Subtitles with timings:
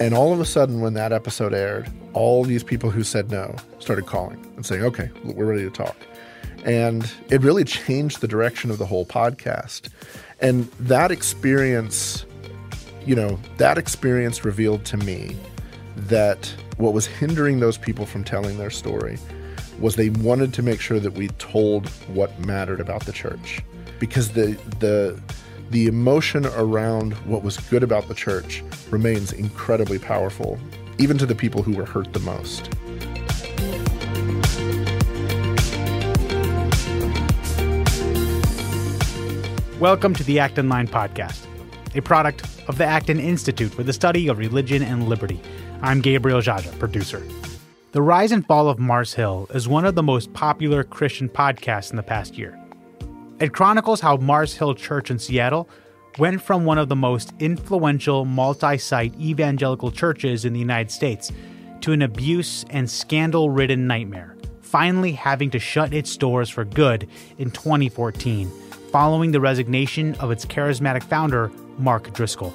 [0.00, 3.54] And all of a sudden, when that episode aired, all these people who said no
[3.80, 5.96] started calling and saying, okay, we're ready to talk.
[6.64, 9.90] And it really changed the direction of the whole podcast.
[10.40, 12.24] And that experience,
[13.04, 15.36] you know, that experience revealed to me
[15.96, 16.46] that
[16.78, 19.18] what was hindering those people from telling their story
[19.80, 23.60] was they wanted to make sure that we told what mattered about the church
[23.98, 25.20] because the the
[25.70, 30.58] the emotion around what was good about the church remains incredibly powerful
[30.98, 32.68] even to the people who were hurt the most.
[39.78, 41.46] Welcome to the Acton Line podcast,
[41.94, 45.40] a product of the Acton Institute for the Study of Religion and Liberty.
[45.82, 47.24] I'm Gabriel Jaja, producer.
[47.92, 51.90] The Rise and Fall of Mars Hill is one of the most popular Christian podcasts
[51.90, 52.59] in the past year.
[53.40, 55.68] It chronicles how Mars Hill Church in Seattle
[56.18, 61.32] went from one of the most influential multi site evangelical churches in the United States
[61.80, 67.08] to an abuse and scandal ridden nightmare, finally having to shut its doors for good
[67.38, 68.50] in 2014
[68.90, 72.52] following the resignation of its charismatic founder, Mark Driscoll.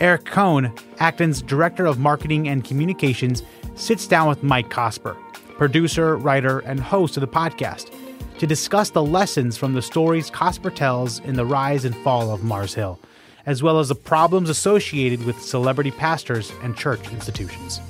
[0.00, 3.42] Eric Kohn, Acton's Director of Marketing and Communications,
[3.74, 5.16] sits down with Mike Cosper,
[5.56, 7.92] producer, writer, and host of the podcast,
[8.38, 12.42] to discuss the lessons from the stories Cosper tells in the rise and fall of
[12.42, 12.98] Mars Hill,
[13.46, 17.80] as well as the problems associated with celebrity pastors and church institutions.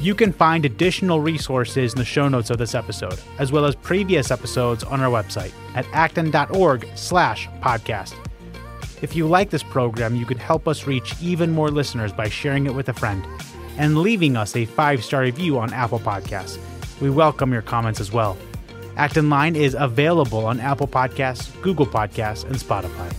[0.00, 3.74] You can find additional resources in the show notes of this episode, as well as
[3.74, 8.14] previous episodes on our website at acton.org slash podcast.
[9.02, 12.66] If you like this program, you can help us reach even more listeners by sharing
[12.66, 13.26] it with a friend
[13.78, 16.58] and leaving us a five-star review on Apple Podcasts.
[17.00, 18.36] We welcome your comments as well.
[18.96, 23.12] Acton Line is available on Apple Podcasts, Google Podcasts, and Spotify.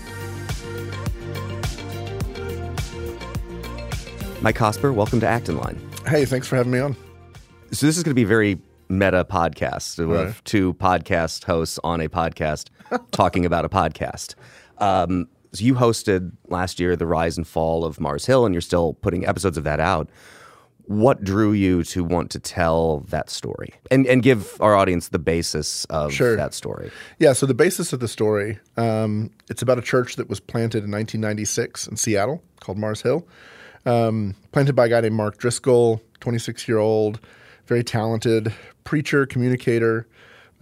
[4.42, 5.80] Mike Cosper, welcome to Acton Line.
[6.08, 6.95] Hey, thanks for having me on.
[7.71, 10.33] So this is going to be very meta podcast Right.
[10.45, 12.70] two podcast hosts on a podcast
[13.11, 14.36] talking about a podcast.
[14.80, 18.61] Um, so you hosted last year the rise and fall of Mars Hill, and you're
[18.61, 20.10] still putting episodes of that out.
[20.87, 25.20] What drew you to want to tell that story and and give our audience the
[25.20, 26.37] basis of Sure.
[26.37, 26.92] that story?
[27.20, 30.86] Yeah, so the basis of the story, um, it's about a church that was planted
[30.86, 33.27] in 1996 in Seattle called Mars Hill.
[33.86, 37.19] Um, planted by a guy named Mark Driscoll, 26 year old,
[37.65, 38.54] very talented
[38.86, 40.08] preacher, communicator.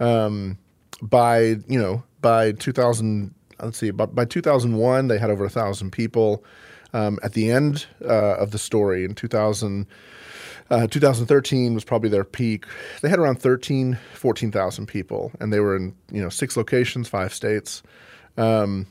[0.00, 0.58] Um,
[1.02, 1.38] by
[1.68, 3.32] you know by 2000,
[3.62, 6.44] let's see, by, by 2001 they had over a thousand people.
[6.92, 9.86] Um, at the end uh, of the story in 2000,
[10.70, 12.64] uh, 2013 was probably their peak.
[13.02, 17.32] They had around 13, 14,000 people, and they were in you know six locations, five
[17.32, 17.82] states.
[18.36, 18.86] Um,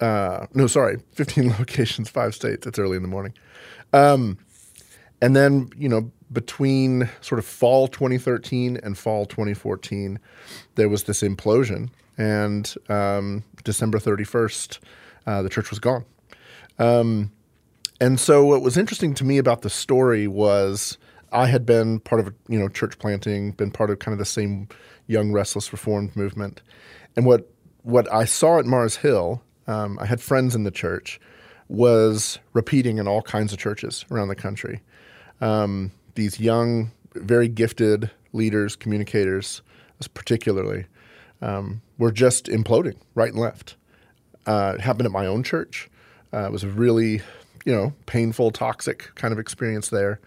[0.00, 2.66] uh, no, sorry, 15 locations, five states.
[2.66, 3.34] It's early in the morning.
[3.92, 4.38] Um,
[5.22, 10.18] and then, you know, between sort of fall 2013 and fall 2014,
[10.74, 11.88] there was this implosion.
[12.18, 14.78] And um, December 31st,
[15.26, 16.04] uh, the church was gone.
[16.78, 17.32] Um,
[18.00, 20.98] and so, what was interesting to me about the story was
[21.32, 24.24] I had been part of you know church planting, been part of kind of the
[24.24, 24.68] same
[25.06, 26.62] young restless reformed movement,
[27.16, 27.50] and what
[27.82, 31.20] what I saw at Mars Hill, um, I had friends in the church,
[31.68, 34.82] was repeating in all kinds of churches around the country.
[35.40, 39.62] Um, these young, very gifted leaders, communicators,
[40.14, 40.86] particularly,
[41.42, 43.76] um, were just imploding right and left.
[44.46, 45.88] Uh, it happened at my own church.
[46.32, 47.20] Uh, it was a really,
[47.64, 50.20] you know, painful, toxic kind of experience there.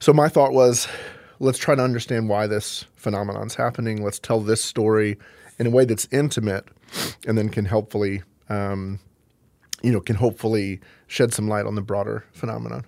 [0.00, 0.88] So my thought was,
[1.40, 4.02] let's try to understand why this phenomenon's happening.
[4.02, 5.18] Let's tell this story
[5.58, 6.66] in a way that's intimate,
[7.26, 8.98] and then can helpfully, um,
[9.82, 12.84] you know, can hopefully shed some light on the broader phenomenon.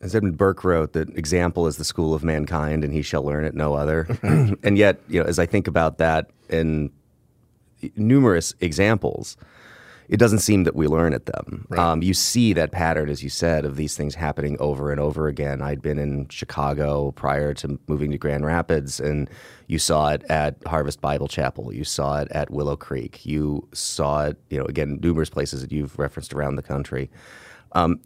[0.00, 3.44] As Edmund Burke wrote, that example is the school of mankind, and he shall learn
[3.44, 4.08] it no other.
[4.62, 6.90] and yet, you know, as I think about that in
[7.96, 9.36] numerous examples,
[10.10, 11.66] it doesn't seem that we learn at them.
[11.78, 15.28] Um, you see that pattern, as you said, of these things happening over and over
[15.28, 15.62] again.
[15.62, 19.30] I'd been in Chicago prior to moving to Grand Rapids, and
[19.68, 21.72] you saw it at Harvest Bible Chapel.
[21.72, 23.24] You saw it at Willow Creek.
[23.24, 27.08] You saw it, you know, again, numerous places that you've referenced around the country.
[27.70, 28.00] Um,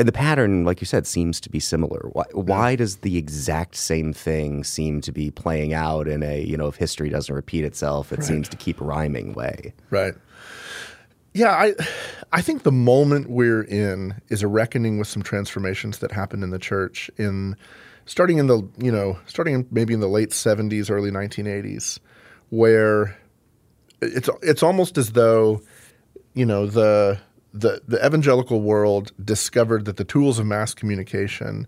[0.00, 2.10] and the pattern, like you said, seems to be similar.
[2.12, 6.56] Why, why does the exact same thing seem to be playing out in a, you
[6.56, 9.72] know, if history doesn't repeat itself, it seems to keep rhyming way?
[9.90, 10.14] Right.
[11.36, 11.74] Yeah, I
[12.32, 16.48] I think the moment we're in is a reckoning with some transformations that happened in
[16.48, 17.56] the church in
[18.06, 22.00] starting in the you know starting in maybe in the late seventies, early nineteen eighties,
[22.48, 23.18] where
[24.00, 25.60] it's it's almost as though
[26.32, 27.20] you know the
[27.52, 31.66] the the evangelical world discovered that the tools of mass communication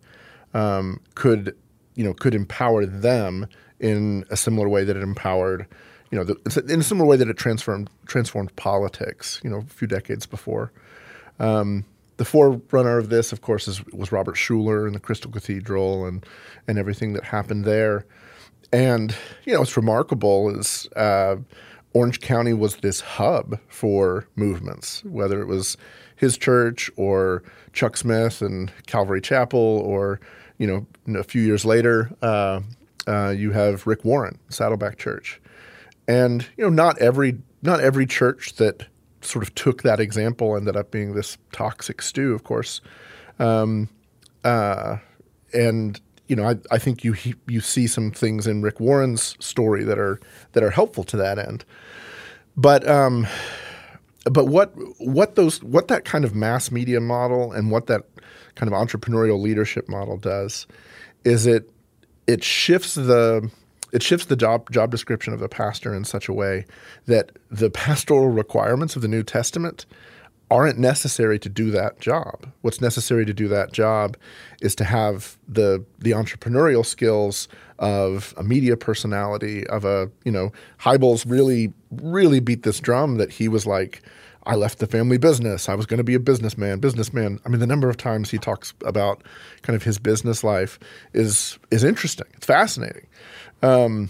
[0.55, 1.55] um, could
[1.95, 3.47] you know could empower them
[3.81, 5.67] in a similar way that it empowered
[6.11, 9.63] you know the, in a similar way that it transformed transformed politics you know a
[9.63, 10.73] few decades before.
[11.39, 11.85] Um,
[12.19, 16.27] the forerunner of this, of course, is, was Robert Schuller and the Crystal Cathedral and
[16.67, 18.05] and everything that happened there.
[18.73, 19.15] And
[19.45, 21.37] you know, what's remarkable is uh,
[21.95, 25.77] Orange County was this hub for movements, whether it was
[26.17, 30.21] his church or Chuck Smith and Calvary Chapel, or
[30.59, 32.61] you know, a few years later, uh,
[33.07, 35.41] uh, you have Rick Warren, Saddleback Church,
[36.09, 38.87] and you know, not every not every church that
[39.21, 42.81] sort of took that example ended up being this toxic stew, of course.
[43.39, 43.89] Um,
[44.45, 44.97] uh,
[45.53, 47.15] and you know, I, I think you
[47.47, 50.19] you see some things in Rick Warren's story that are
[50.53, 51.65] that are helpful to that end.
[52.57, 53.27] But um,
[54.25, 58.03] but what what those what that kind of mass media model and what that
[58.55, 60.67] kind of entrepreneurial leadership model does
[61.25, 61.71] is it
[62.27, 63.51] it shifts the
[63.93, 66.67] it shifts the job job description of the pastor in such a way
[67.07, 69.87] that the pastoral requirements of the New Testament
[70.51, 72.47] aren't necessary to do that job.
[72.63, 74.17] What's necessary to do that job
[74.61, 77.49] is to have the the entrepreneurial skills
[77.79, 83.33] of a media personality, of a you know, Hybels really really beat this drum that
[83.33, 84.03] he was like,
[84.49, 85.69] I left the family business.
[85.69, 87.39] I was going to be a businessman, businessman.
[87.45, 89.23] I mean, the number of times he talks about
[89.61, 90.79] kind of his business life
[91.13, 92.27] is is interesting.
[92.33, 93.07] It's fascinating.
[93.63, 94.09] Um,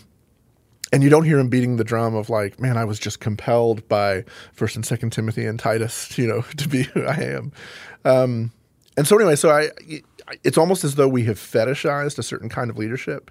[0.92, 3.86] and you don't hear him beating the drum of like, man, I was just compelled
[3.88, 7.52] by First and Second Timothy and Titus, you know, to be who I am.
[8.04, 8.52] Um,
[8.96, 9.70] and so anyway, so I,
[10.44, 13.30] it's almost as though we have fetishized a certain kind of leadership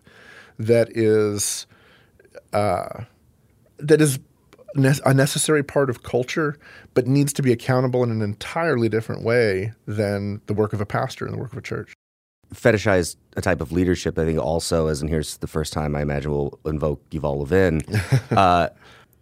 [0.59, 1.68] that is,
[2.51, 3.04] uh,
[3.77, 4.19] that is
[4.75, 6.58] a necessary part of culture,
[6.94, 10.86] but needs to be accountable in an entirely different way than the work of a
[10.86, 11.94] pastor and the work of a church
[12.54, 14.18] fetishize a type of leadership.
[14.18, 17.81] I think also, as and here's the first time I imagine we'll invoke Yuval Levin,
[18.38, 18.69] uh,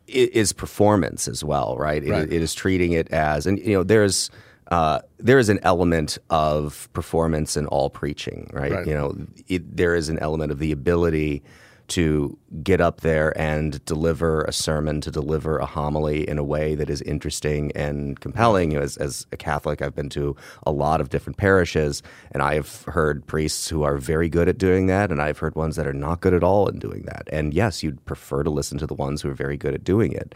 [0.07, 2.03] is performance as well, right?
[2.07, 2.23] right.
[2.23, 4.29] It, it is treating it as, and you know, there's
[4.71, 8.71] uh, there is an element of performance in all preaching, right?
[8.71, 8.87] right.
[8.87, 9.15] You know,
[9.47, 11.43] it, there is an element of the ability
[11.87, 16.75] to get up there and deliver a sermon, to deliver a homily in a way
[16.75, 18.75] that is interesting and compelling.
[18.75, 20.35] As, as a Catholic, I've been to
[20.65, 22.01] a lot of different parishes,
[22.31, 25.75] and I've heard priests who are very good at doing that, and I've heard ones
[25.75, 27.27] that are not good at all in doing that.
[27.31, 30.11] And yes, you'd prefer to listen to the ones who are very good at doing
[30.11, 30.33] it.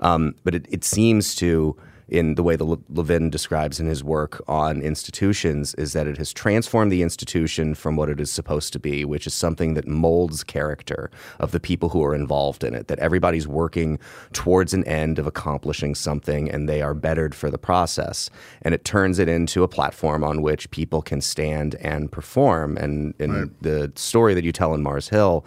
[0.00, 1.76] Um, but it, it seems to
[2.10, 6.18] in the way that Le- Levin describes in his work on institutions is that it
[6.18, 9.86] has transformed the institution from what it is supposed to be, which is something that
[9.86, 13.98] molds character of the people who are involved in it, that everybody's working
[14.32, 18.28] towards an end of accomplishing something and they are bettered for the process.
[18.62, 22.76] And it turns it into a platform on which people can stand and perform.
[22.76, 23.62] And in right.
[23.62, 25.44] the story that you tell in Mars Hill,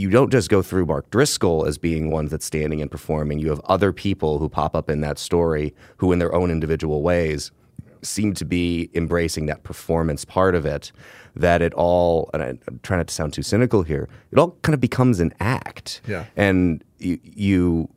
[0.00, 3.38] you don't just go through Mark Driscoll as being one that's standing and performing.
[3.38, 7.02] You have other people who pop up in that story who, in their own individual
[7.02, 7.50] ways,
[8.00, 10.90] seem to be embracing that performance part of it.
[11.36, 14.56] That it all, and I, am trying not to sound too cynical here, it all
[14.62, 16.00] kind of becomes an act.
[16.08, 16.24] Yeah.
[16.34, 17.88] And you, you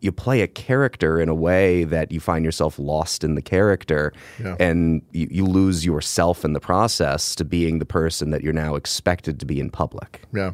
[0.00, 4.12] you play a character in a way that you find yourself lost in the character
[4.42, 4.56] yeah.
[4.58, 8.74] and you, you, lose yourself in the process to being the person that you're now
[8.74, 10.22] expected to be in public.
[10.32, 10.52] Yeah.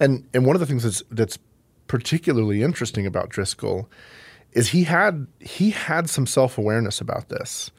[0.00, 1.38] And and one of the things that's that's
[1.86, 3.88] particularly interesting about Driscoll
[4.52, 7.70] is he had he had some self-awareness about this.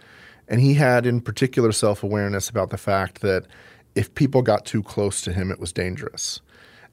[0.48, 3.46] And he had in particular self-awareness about the fact that
[3.96, 6.41] if people got too close to him it was dangerous.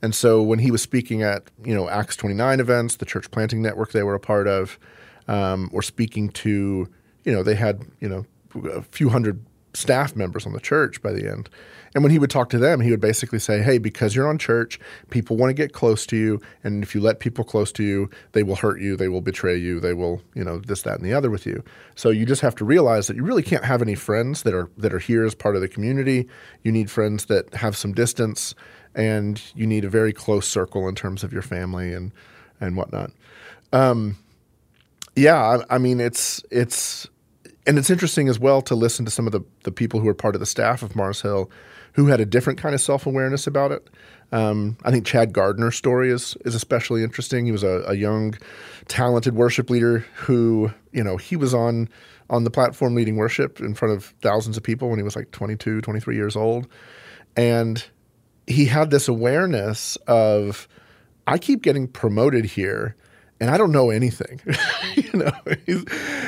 [0.00, 3.62] And so when he was speaking at you know Acts 29 events, the church planting
[3.62, 4.78] network they were a part of,
[5.26, 6.88] um, or speaking to
[7.24, 8.26] you know they had you know
[8.72, 9.44] a few hundred
[9.74, 11.48] staff members on the church by the end.
[11.94, 14.38] And when he would talk to them, he would basically say, Hey, because you're on
[14.38, 14.78] church,
[15.10, 16.40] people want to get close to you.
[16.62, 19.56] And if you let people close to you, they will hurt you, they will betray
[19.56, 21.62] you, they will, you know, this, that, and the other with you.
[21.94, 24.68] So you just have to realize that you really can't have any friends that are
[24.76, 26.28] that are here as part of the community.
[26.62, 28.54] You need friends that have some distance
[28.94, 32.12] and you need a very close circle in terms of your family and
[32.60, 33.12] and whatnot.
[33.72, 34.16] Um,
[35.14, 37.08] yeah, I, I, mean it's it's
[37.68, 40.14] and it's interesting as well to listen to some of the the people who are
[40.14, 41.50] part of the staff of Mars Hill
[41.92, 43.88] who had a different kind of self awareness about it.
[44.32, 47.44] Um, I think Chad Gardner's story is is especially interesting.
[47.44, 48.34] He was a, a young,
[48.88, 51.88] talented worship leader who you know he was on
[52.30, 55.30] on the platform leading worship in front of thousands of people when he was like
[55.30, 56.68] 22, 23 years old.
[57.36, 57.82] And
[58.46, 60.68] he had this awareness of
[61.26, 62.96] I keep getting promoted here
[63.40, 64.40] and I don't know anything.
[64.94, 65.30] you know,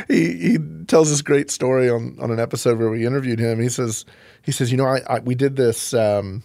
[0.09, 3.61] he he tells this great story on on an episode where we interviewed him.
[3.61, 4.05] He says
[4.43, 5.95] he says, you know, I, I we did this.
[5.95, 6.45] Um,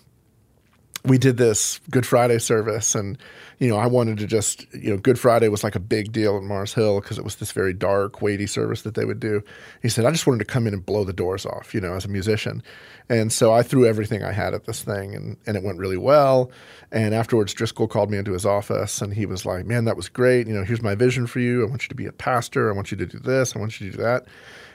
[1.06, 3.18] we did this Good Friday service, and
[3.60, 6.38] you know, I wanted to just, you know, Good Friday was like a big deal
[6.38, 9.42] in Mars Hill because it was this very dark, weighty service that they would do.
[9.82, 11.94] He said, I just wanted to come in and blow the doors off, you know,
[11.94, 12.62] as a musician,
[13.08, 15.98] and so I threw everything I had at this thing, and and it went really
[15.98, 16.52] well.
[16.92, 20.10] And afterwards, Driscoll called me into his office, and he was like, "Man, that was
[20.10, 20.48] great.
[20.48, 21.66] You know, here's my vision for you.
[21.66, 22.70] I want you to be a pastor.
[22.70, 23.56] I want you to do this.
[23.56, 24.26] I want you to do that."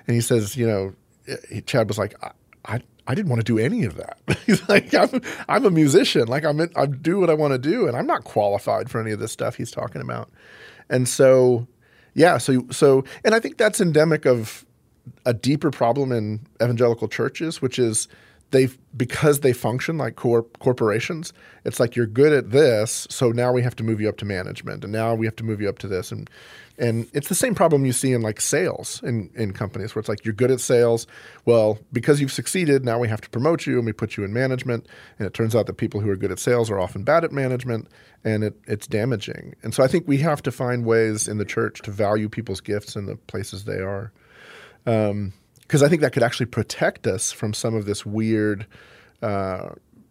[0.07, 0.93] And he says, you know,
[1.29, 2.31] eh, Chad was like, I,
[2.65, 4.19] I, I didn't want to do any of that.
[4.69, 6.29] Like, I'm, I'm a musician.
[6.29, 9.01] Like I'm, in, I do what I want to do, and I'm not qualified for
[9.01, 10.31] any of this stuff he's talking about.
[10.89, 11.67] And so,
[12.15, 14.65] yeah, so so, and I think that's endemic of
[15.25, 18.07] a deeper problem in evangelical churches, which is
[18.51, 21.33] they because they function like corp- corporations.
[21.65, 24.25] It's like you're good at this, so now we have to move you up to
[24.25, 26.29] management, and now we have to move you up to this, and
[26.81, 30.09] and it's the same problem you see in like sales in, in companies where it's
[30.09, 31.07] like you're good at sales.
[31.45, 34.33] Well, because you've succeeded, now we have to promote you and we put you in
[34.33, 34.87] management.
[35.19, 37.33] And it turns out that people who are good at sales are often bad at
[37.33, 37.89] management
[38.25, 39.55] and it, it's damaging.
[39.63, 42.63] And so I think we have to find ways in the church to value people's
[42.63, 44.11] gifts in the places they are.
[44.87, 45.35] Um,
[45.71, 48.67] Because I think that could actually protect us from some of this weird,
[49.23, 49.69] uh,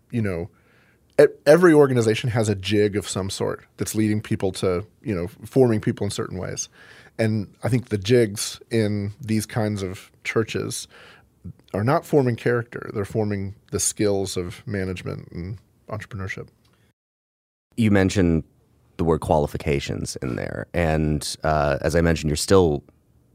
[0.10, 0.50] you know,
[1.46, 5.82] every organization has a jig of some sort that's leading people to you know forming
[5.82, 6.70] people in certain ways.
[7.18, 10.88] And i think the jigs in these kinds of churches
[11.74, 12.90] are not forming character.
[12.94, 15.58] They're forming the skills of management and
[15.90, 16.48] entrepreneurship.
[17.76, 18.46] You mentioned
[18.96, 20.68] the word qualifications in there.
[20.74, 22.82] And uh, as i mentioned you're still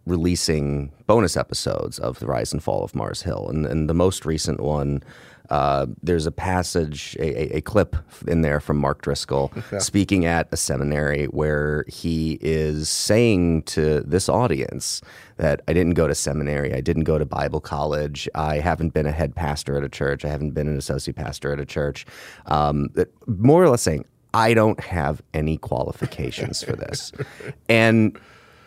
[0.06, 4.24] releasing bonus episodes of the rise and fall of mars hill and, and the most
[4.24, 5.02] recent one
[5.50, 7.96] uh, there's a passage, a, a, clip
[8.26, 14.30] in there from Mark Driscoll speaking at a seminary where he is saying to this
[14.30, 15.02] audience
[15.36, 19.04] that I didn't go to seminary, I didn't go to Bible college, I haven't been
[19.04, 22.06] a head pastor at a church, I haven't been an associate pastor at a church.
[22.46, 22.88] Um,
[23.26, 27.12] more or less saying, I don't have any qualifications for this.
[27.68, 28.18] and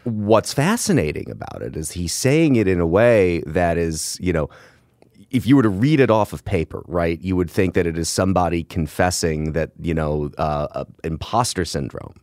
[0.08, 4.50] what's fascinating about it is he's saying it in a way that is, you know,
[5.30, 7.98] if you were to read it off of paper, right, you would think that it
[7.98, 12.14] is somebody confessing that you know uh, uh, imposter syndrome,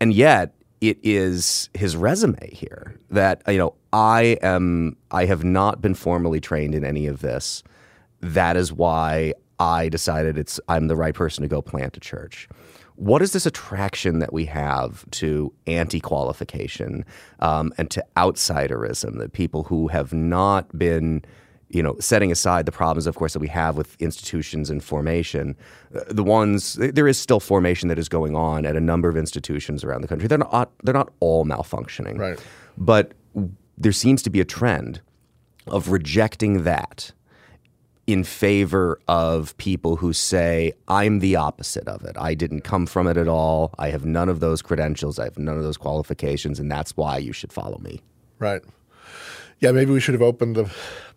[0.00, 5.80] and yet it is his resume here that you know I am I have not
[5.80, 7.62] been formally trained in any of this.
[8.20, 12.48] That is why I decided it's I'm the right person to go plant a church.
[13.02, 17.04] What is this attraction that we have to anti qualification
[17.40, 19.18] um, and to outsiderism?
[19.18, 21.24] That people who have not been
[21.68, 25.56] you know, setting aside the problems, of course, that we have with institutions and formation,
[25.96, 29.16] uh, the ones there is still formation that is going on at a number of
[29.16, 30.28] institutions around the country.
[30.28, 32.44] They're not they're not all malfunctioning, right?
[32.78, 33.14] But
[33.78, 35.00] there seems to be a trend
[35.66, 37.10] of rejecting that
[38.06, 42.16] in favor of people who say, I'm the opposite of it.
[42.18, 43.74] I didn't come from it at all.
[43.78, 45.18] I have none of those credentials.
[45.18, 48.00] I have none of those qualifications, and that's why you should follow me.
[48.38, 48.62] Right.
[49.60, 50.68] Yeah, maybe we should have opened the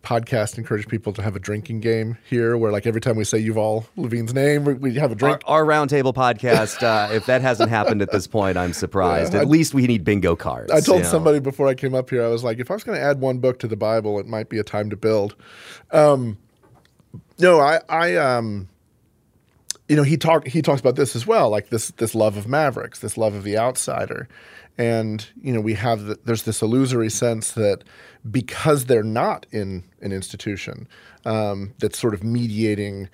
[0.04, 3.44] podcast, encourage people to have a drinking game here, where like every time we say
[3.44, 5.42] Yuval Levin's name, we have a drink.
[5.48, 9.34] Our, our roundtable podcast, uh, if that hasn't happened at this point, I'm surprised.
[9.34, 10.72] Yeah, at I, least we need bingo cards.
[10.72, 11.10] I told you know?
[11.10, 13.20] somebody before I came up here, I was like, if I was going to add
[13.20, 15.36] one book to the Bible, it might be a time to build.
[15.90, 16.38] Um,
[17.40, 18.70] no, I, I, um,
[19.88, 20.48] you know, he talked.
[20.48, 23.44] He talks about this as well, like this this love of Mavericks, this love of
[23.44, 24.28] the outsider,
[24.78, 27.84] and you know we have the, there's this illusory sense that
[28.30, 30.88] because they're not in an institution
[31.26, 33.10] um, that's sort of mediating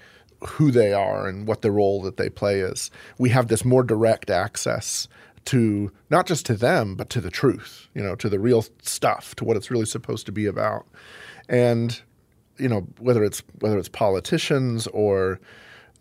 [0.47, 3.83] who they are and what the role that they play is we have this more
[3.83, 5.07] direct access
[5.45, 9.35] to not just to them but to the truth you know to the real stuff
[9.35, 10.87] to what it's really supposed to be about
[11.47, 12.01] and
[12.61, 15.39] you know whether it's whether it's politicians or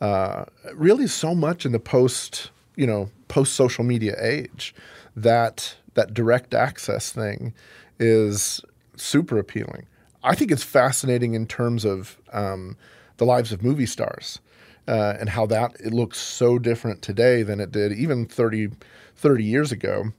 [0.01, 4.75] uh, really so much in the post you know post social media age
[5.17, 7.53] that that direct access thing
[7.99, 8.61] is
[8.97, 9.87] super appealing.
[10.23, 12.77] I think it's fascinating in terms of um,
[13.17, 14.41] the lives of movie stars
[14.87, 18.71] uh, and how that it looks so different today than it did even 30,
[19.17, 20.13] 30 years ago.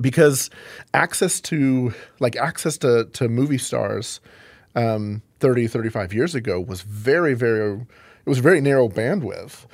[0.00, 0.50] Because
[0.94, 4.20] access to like access to, to movie stars
[4.74, 9.66] um, 30, 35 years ago was very, very it was very narrow bandwidth.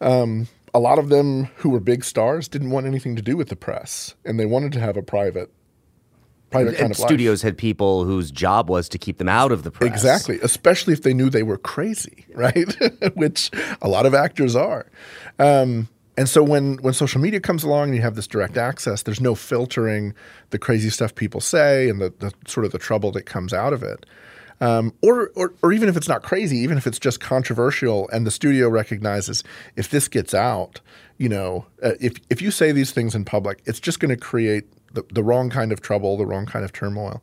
[0.00, 3.48] Um, a lot of them who were big stars didn't want anything to do with
[3.48, 5.50] the press, and they wanted to have a private
[6.50, 7.48] private kind of studios life.
[7.48, 9.88] had people whose job was to keep them out of the press.
[9.90, 12.74] Exactly, especially if they knew they were crazy, right?
[13.14, 13.50] Which
[13.82, 14.86] a lot of actors are.
[15.38, 19.02] Um, And so when when social media comes along and you have this direct access,
[19.02, 20.14] there's no filtering
[20.50, 23.72] the crazy stuff people say and the, the sort of the trouble that comes out
[23.72, 24.04] of it.
[24.60, 28.26] Um, or, or, or even if it's not crazy, even if it's just controversial, and
[28.26, 29.44] the studio recognizes
[29.76, 30.80] if this gets out,
[31.16, 34.16] you know, uh, if if you say these things in public, it's just going to
[34.16, 37.22] create the, the wrong kind of trouble, the wrong kind of turmoil.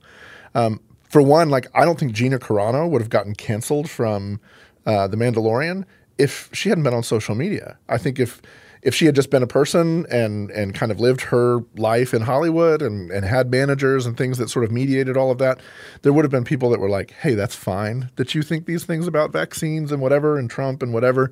[0.54, 4.40] Um, for one, like I don't think Gina Carano would have gotten canceled from
[4.86, 5.86] uh, The Mandalorian
[6.18, 7.78] if she hadn't been on social media.
[7.90, 8.42] I think if
[8.86, 12.22] if she had just been a person and and kind of lived her life in
[12.22, 15.60] Hollywood and, and had managers and things that sort of mediated all of that,
[16.04, 18.86] there would have been people that were like, hey, that's fine that you think these
[18.86, 21.32] things about vaccines and whatever and Trump and whatever.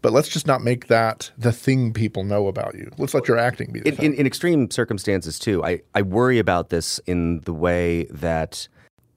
[0.00, 2.90] But let's just not make that the thing people know about you.
[2.96, 5.62] Let's let your acting be in, in, in extreme circumstances too.
[5.62, 8.66] I, I worry about this in the way that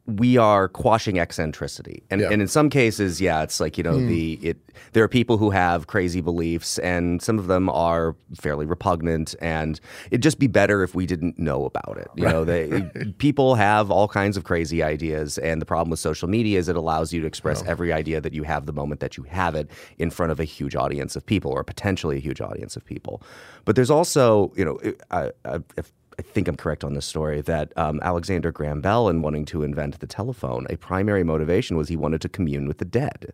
[0.08, 2.02] we are quashing eccentricity.
[2.10, 2.30] And, Yeah.
[2.32, 4.08] and in some cases yeah it's like you know hmm.
[4.08, 4.58] the it
[4.94, 9.80] there are people who have crazy beliefs and some of them are fairly repugnant and
[10.12, 12.08] it'd just be better if we didn't know about it.
[12.16, 12.82] You know they
[13.18, 16.78] people have all kinds of crazy ideas and the problem with social media is it
[16.78, 17.66] allows you to express oh.
[17.68, 20.46] every idea that you have the moment that you have it in front of a
[20.46, 23.22] huge audience of people or potentially a huge audience of people.
[23.66, 24.80] But there's also you know
[25.12, 29.08] I, I, if I think I'm correct on this story that um, Alexander Graham Bell,
[29.10, 32.80] in wanting to invent the telephone, a primary motivation was he wanted to commune with
[32.80, 33.34] the dead.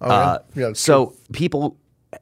[0.00, 1.76] Uh, Yeah, it's so people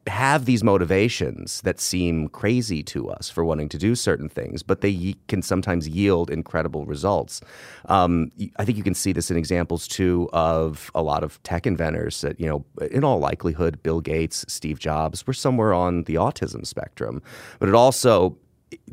[0.06, 4.82] have these motivations that seem crazy to us for wanting to do certain things, but
[4.82, 7.40] they can sometimes yield incredible results.
[7.86, 11.66] Um, I think you can see this in examples too of a lot of tech
[11.66, 16.14] inventors that, you know, in all likelihood, Bill Gates, Steve Jobs were somewhere on the
[16.14, 17.20] autism spectrum,
[17.58, 18.36] but it also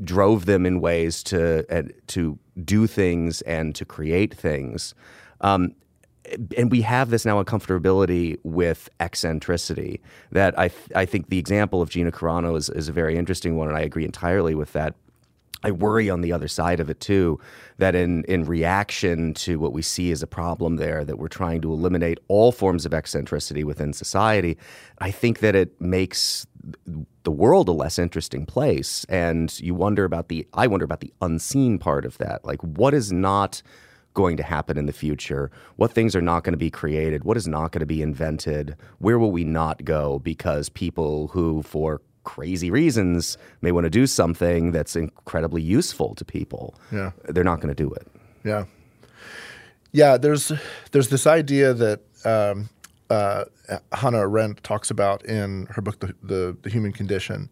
[0.03, 4.95] drove them in ways to uh, to do things and to create things.
[5.41, 5.75] Um,
[6.57, 11.81] and we have this now uncomfortability with eccentricity that I, th- I think the example
[11.81, 14.95] of Gina Carano is, is a very interesting one, and I agree entirely with that.
[15.63, 17.39] I worry on the other side of it too,
[17.77, 21.61] that in, in reaction to what we see as a problem there, that we're trying
[21.61, 24.57] to eliminate all forms of eccentricity within society.
[24.99, 26.45] I think that it makes
[27.23, 29.05] the world a less interesting place.
[29.09, 32.43] And you wonder about the, I wonder about the unseen part of that.
[32.45, 33.61] Like, what is not
[34.13, 35.51] going to happen in the future?
[35.75, 37.23] What things are not going to be created?
[37.23, 38.75] What is not going to be invented?
[38.99, 44.05] Where will we not go because people who, for crazy reasons, may want to do
[44.07, 47.11] something that's incredibly useful to people, Yeah.
[47.29, 48.07] they're not going to do it.
[48.43, 48.65] Yeah,
[49.91, 50.17] yeah.
[50.17, 50.51] There's
[50.91, 52.69] there's this idea that um,
[53.09, 53.45] uh,
[53.91, 57.49] Hannah Arendt talks about in her book, The, the, the Human Condition,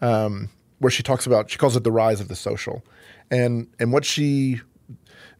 [0.00, 2.84] um, where she talks about she calls it the rise of the social,
[3.30, 4.60] and and what she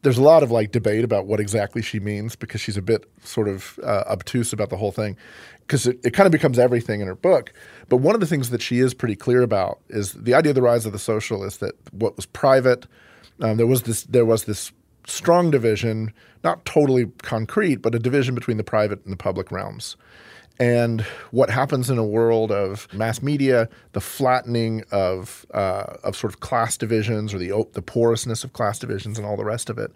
[0.03, 3.05] there's a lot of like debate about what exactly she means because she's a bit
[3.23, 5.16] sort of uh, obtuse about the whole thing
[5.61, 7.53] because it, it kind of becomes everything in her book.
[7.88, 10.57] But one of the things that she is pretty clear about is the idea of
[10.57, 12.87] the rise of the social is that what was private,
[13.40, 14.73] um, there was this there was this
[15.07, 16.13] strong division,
[16.45, 19.97] not totally concrete, but a division between the private and the public realms.
[20.61, 26.35] And what happens in a world of mass media, the flattening of uh, of sort
[26.35, 29.79] of class divisions or the the porousness of class divisions and all the rest of
[29.79, 29.91] it,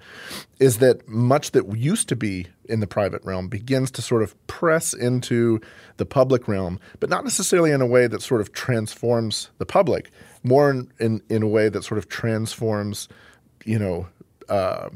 [0.61, 4.35] is that much that used to be in the private realm begins to sort of
[4.47, 5.61] press into
[5.99, 10.11] the public realm, but not necessarily in a way that sort of transforms the public,
[10.45, 13.07] more in in, in a way that sort of transforms,
[13.67, 14.07] you know.
[14.49, 14.91] Uh,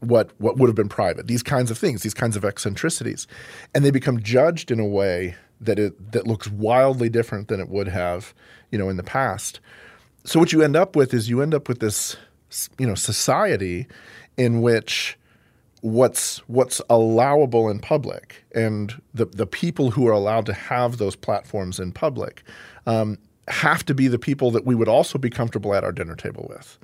[0.00, 1.26] what what would have been private.
[1.26, 3.26] These kinds of things, these kinds of eccentricities,
[3.74, 7.68] and they become judged in a way that it that looks wildly different than it
[7.68, 8.34] would have,
[8.70, 9.60] you know, in the past.
[10.24, 12.16] So what you end up with is you end up with this,
[12.78, 13.86] you know, society
[14.36, 15.18] in which
[15.80, 21.14] what's what's allowable in public and the the people who are allowed to have those
[21.14, 22.42] platforms in public
[22.86, 26.16] um, have to be the people that we would also be comfortable at our dinner
[26.16, 26.78] table with.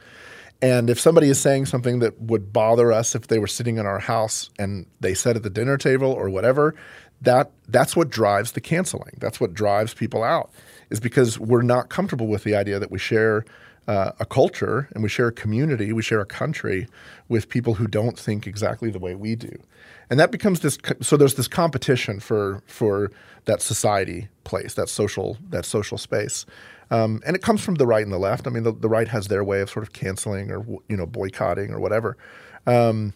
[0.62, 3.86] And if somebody is saying something that would bother us if they were sitting in
[3.86, 6.74] our house and they said at the dinner table or whatever,
[7.22, 9.14] that that's what drives the canceling.
[9.18, 10.50] That's what drives people out.
[10.90, 13.44] Is because we're not comfortable with the idea that we share
[13.88, 16.86] uh, a culture and we share a community, we share a country
[17.28, 19.50] with people who don't think exactly the way we do,
[20.10, 20.76] and that becomes this.
[20.76, 23.10] co- So there's this competition for for
[23.46, 26.44] that society place, that social that social space,
[26.90, 28.46] um, and it comes from the right and the left.
[28.46, 31.06] I mean, the, the right has their way of sort of canceling or you know
[31.06, 32.16] boycotting or whatever.
[32.66, 33.14] Um,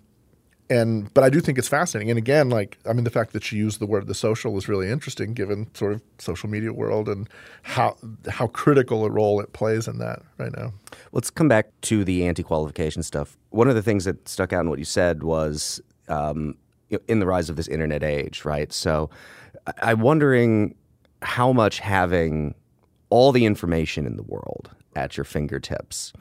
[0.71, 2.11] and but I do think it's fascinating.
[2.11, 4.69] And again, like I mean, the fact that she used the word the social is
[4.69, 7.29] really interesting, given sort of social media world and
[7.63, 7.97] how
[8.29, 10.73] how critical a role it plays in that right now.
[11.13, 13.37] Let's come back to the anti-qualification stuff.
[13.51, 16.57] One of the things that stuck out in what you said was um,
[17.09, 18.73] in the rise of this internet age, right?
[18.73, 19.11] So
[19.83, 20.75] I'm wondering
[21.23, 22.55] how much having
[23.11, 26.13] all the information in the world at your fingertips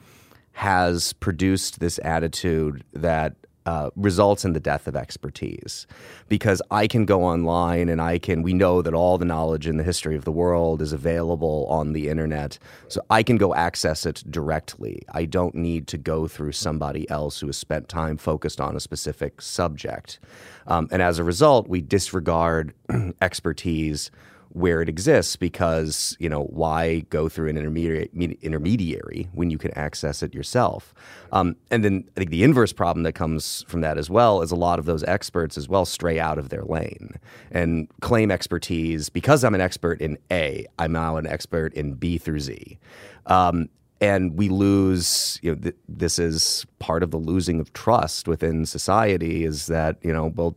[0.52, 3.34] has produced this attitude that
[3.66, 5.86] uh, results in the death of expertise
[6.28, 9.78] because I can go online and I can, we know that all the knowledge in
[9.78, 12.58] the history of the world is available on the internet.
[12.88, 15.02] So I can go access it directly.
[15.12, 18.80] I don't need to go through somebody else who has spent time focused on a
[18.80, 20.18] specific subject.
[20.66, 22.74] Um, and as a result, we disregard
[23.22, 24.10] expertise
[24.54, 28.08] where it exists because you know why go through an intermediary
[28.40, 30.94] intermediary when you can access it yourself?
[31.32, 34.50] Um, and then i think the inverse problem that comes from that as well is
[34.50, 37.18] a lot of those experts as well stray out of their lane
[37.50, 42.16] and claim expertise because i'm an expert in a i'm now an expert in b
[42.18, 42.78] through z.
[43.26, 43.68] Um,
[44.00, 48.66] and we lose you know th- this is part of the losing of trust within
[48.66, 50.56] society is that you know well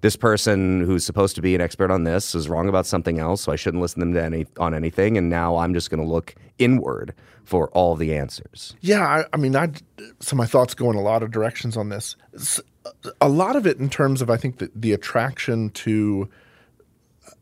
[0.00, 3.42] this person who's supposed to be an expert on this is wrong about something else,
[3.42, 5.18] so I shouldn't listen to them to any, on anything.
[5.18, 8.74] And now I'm just going to look inward for all the answers.
[8.80, 9.72] Yeah, I, I mean, I
[10.20, 12.16] so my thoughts go in a lot of directions on this.
[13.20, 16.28] A lot of it in terms of I think the, the attraction to
[17.26, 17.32] uh,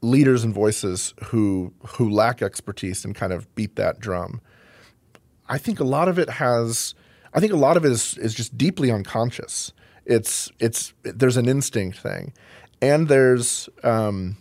[0.00, 4.40] leaders and voices who who lack expertise and kind of beat that drum.
[5.48, 6.94] I think a lot of it has.
[7.34, 9.72] I think a lot of it is is just deeply unconscious.
[10.06, 12.32] It's it's there's an instinct thing,
[12.80, 14.36] and there's um,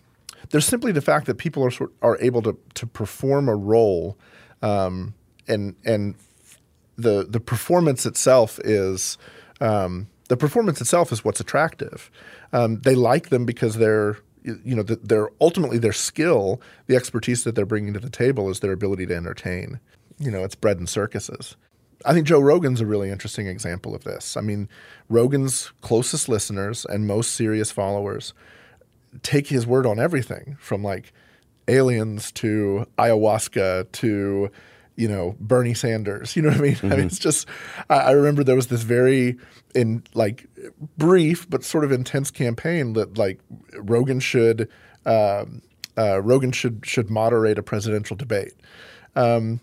[0.52, 4.18] there's simply the fact that people are are able to to perform a role,
[4.62, 5.16] um,
[5.48, 6.16] and and
[6.96, 9.18] the the performance itself is
[9.60, 12.12] um, the performance itself is what's attractive.
[12.54, 17.56] Um, they like them because they're you know they're ultimately their skill, the expertise that
[17.56, 19.80] they're bringing to the table is their ability to entertain.
[20.20, 21.56] You know, it's bread and circuses.
[22.06, 24.38] I think Joe Rogan's a really interesting example of this.
[24.38, 24.70] I mean,
[25.10, 28.34] Rogan's closest listeners and most serious followers
[29.24, 31.12] take his word on everything from like
[31.68, 34.52] aliens to ayahuasca to
[34.96, 36.36] you know Bernie Sanders.
[36.36, 36.76] You know what I mean?
[36.76, 36.86] Mm-hmm.
[36.86, 37.08] I mean, mm-hmm.
[37.08, 37.48] it's just
[37.90, 39.38] I, I, remember there was this very
[39.74, 40.48] in like
[40.98, 43.40] brief but sort of intense campaign that like
[43.74, 44.70] Rogan should
[45.06, 45.62] um,
[45.98, 48.54] uh, Rogan should should moderate a presidential debate.
[49.16, 49.62] Um,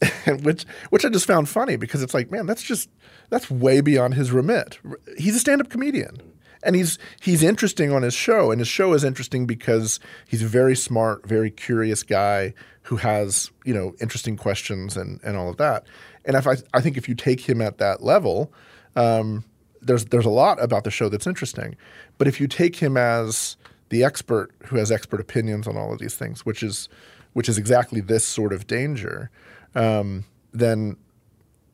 [0.42, 2.88] which which I just found funny because it's like, man, that's just
[3.28, 4.78] that's way beyond his remit.
[5.18, 6.22] He's a stand-up comedian.
[6.62, 10.46] And he's he's interesting on his show, and his show is interesting because he's a
[10.46, 15.56] very smart, very curious guy who has you know interesting questions and, and all of
[15.56, 15.86] that.
[16.26, 18.52] And if I I think if you take him at that level,
[18.94, 19.44] um,
[19.80, 21.76] there's there's a lot about the show that's interesting.
[22.18, 23.56] But if you take him as
[23.88, 26.88] the expert who has expert opinions on all of these things, which is
[27.32, 29.30] which is exactly this sort of danger,
[29.74, 30.96] um, then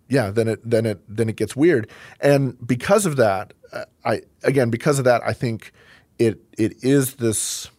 [0.08, 1.90] yeah, then it then it then it gets weird.
[2.20, 5.72] And because of that, uh, I again because of that, I think
[6.18, 7.70] it it is this.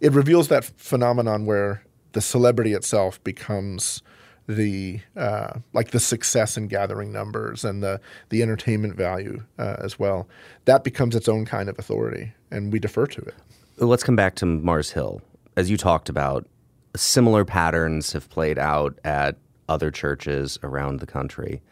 [0.00, 4.02] It reveals that phenomenon where the celebrity itself becomes
[4.46, 9.98] the uh, like the success in gathering numbers and the the entertainment value uh, as
[9.98, 10.28] well.
[10.66, 13.34] That becomes its own kind of authority, and we defer to it.
[13.78, 15.22] Let's come back to Mars Hill,
[15.56, 16.46] as you talked about.
[16.94, 19.36] Similar patterns have played out at
[19.68, 21.62] other churches around the country.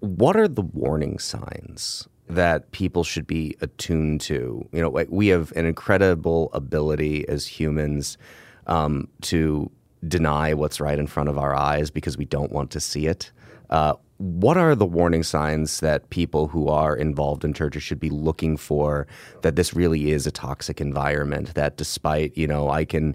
[0.00, 4.68] What are the warning signs that people should be attuned to?
[4.72, 8.18] You know, we have an incredible ability as humans
[8.66, 9.70] um, to
[10.06, 13.32] deny what's right in front of our eyes because we don't want to see it.
[13.70, 18.08] Uh, what are the warning signs that people who are involved in churches should be
[18.08, 19.06] looking for
[19.42, 23.14] that this really is a toxic environment that despite you know i can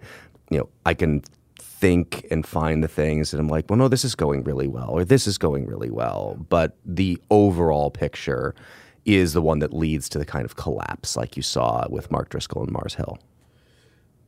[0.52, 1.24] you know i can
[1.82, 4.90] think and find the things and I'm like, well, no, this is going really well,
[4.90, 6.38] or this is going really well.
[6.48, 8.54] But the overall picture
[9.04, 12.30] is the one that leads to the kind of collapse like you saw with Mark
[12.30, 13.18] Driscoll and Mars Hill.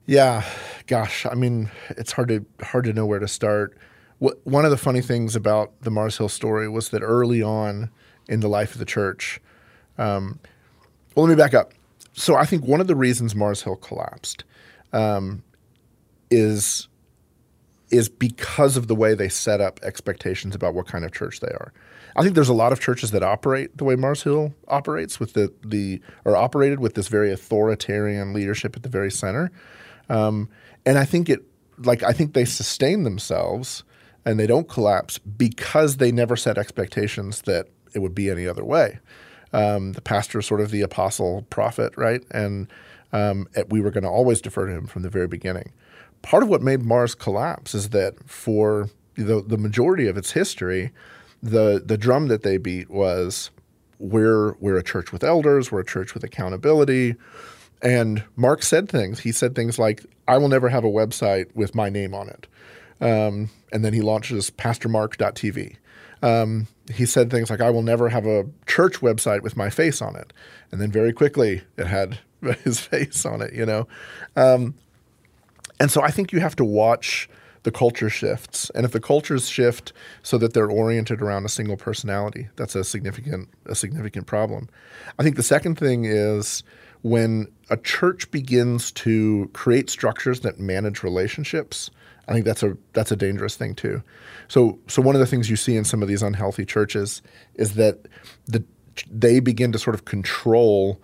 [0.08, 0.44] Yeah,
[0.88, 3.78] gosh, I mean, it's hard to hard to know where to start.
[4.18, 7.90] one of the funny things about the Mars Hill story was that early on
[8.28, 9.40] in the life of the church,
[9.98, 10.40] um,
[11.16, 11.74] well, let me back up.
[12.14, 14.44] So I think one of the reasons Mars Hill collapsed
[14.92, 15.44] um,
[16.32, 16.88] is
[17.94, 21.48] is because of the way they set up expectations about what kind of church they
[21.48, 21.72] are.
[22.16, 25.34] I think there's a lot of churches that operate the way Mars Hill operates with
[25.34, 29.52] the the or operated with this very authoritarian leadership at the very center,
[30.10, 30.50] um,
[30.86, 31.42] and I think it
[31.78, 33.84] like I think they sustain themselves
[34.26, 38.64] and they don't collapse because they never set expectations that it would be any other
[38.64, 39.00] way.
[39.52, 42.24] Um, the pastor is sort of the apostle prophet, right?
[42.32, 42.68] And
[43.12, 45.72] um, we were going to always defer to him from the very beginning
[46.24, 50.92] part of what made Mars collapse is that for the, the majority of its history,
[51.44, 53.52] the the drum that they beat was
[54.00, 57.16] we're we're a church with elders, we're a church with accountability,
[57.82, 59.20] and Mark said things.
[59.20, 62.48] He said things like, "I will never have a website with my name on it,"
[63.02, 65.76] um, and then he launches PastorMark.tv.
[66.22, 70.02] Um, he said things like, "I will never have a church website with my face
[70.02, 70.32] on it,"
[70.72, 72.20] and then very quickly it had
[72.64, 73.54] his face on it.
[73.54, 73.88] You know,
[74.38, 74.76] um,
[75.80, 77.30] and so I think you have to watch
[77.64, 78.70] the culture shifts.
[78.76, 82.84] And if the cultures shift so that they're oriented around a single personality, that's a
[82.84, 84.70] significant a significant problem.
[85.18, 86.64] I think the second thing is
[87.02, 91.90] when a church begins to create structures that manage relationships,
[92.28, 94.04] I think that's a that's a dangerous thing too.
[94.48, 97.22] So so one of the things you see in some of these unhealthy churches
[97.56, 98.08] is that
[98.46, 98.64] the
[99.10, 101.02] they begin to sort of control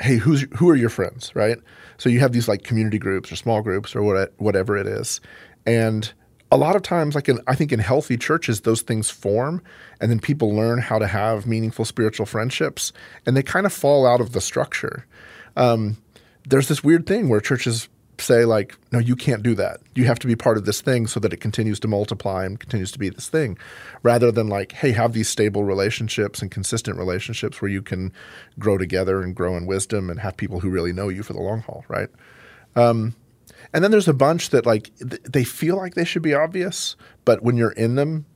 [0.00, 1.58] hey who's who are your friends right
[1.98, 5.20] so you have these like community groups or small groups or what, whatever it is
[5.66, 6.12] and
[6.52, 9.62] a lot of times, like in, I think in healthy churches, those things form,
[10.02, 12.92] and then people learn how to have meaningful spiritual friendships,
[13.24, 15.06] and they kind of fall out of the structure.
[15.56, 15.96] Um,
[16.46, 19.80] there's this weird thing where churches say like, no, you can't do that.
[19.94, 22.60] You have to be part of this thing so that it continues to multiply and
[22.60, 23.58] continues to be this thing,
[24.02, 28.12] rather than like, hey, have these stable relationships and consistent relationships where you can
[28.58, 31.40] grow together and grow in wisdom and have people who really know you for the
[31.40, 32.08] long haul, right?
[32.76, 33.14] Um,
[33.72, 36.96] and then there's a bunch that like th- they feel like they should be obvious,
[37.24, 38.26] but when you're in them,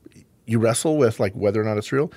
[0.47, 2.13] you wrestle with like whether or not it's real.